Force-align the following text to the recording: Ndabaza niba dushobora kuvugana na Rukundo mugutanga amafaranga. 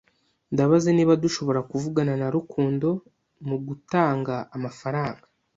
Ndabaza 0.53 0.89
niba 0.97 1.19
dushobora 1.23 1.59
kuvugana 1.71 2.13
na 2.21 2.27
Rukundo 2.35 2.87
mugutanga 3.47 4.35
amafaranga. 4.55 5.25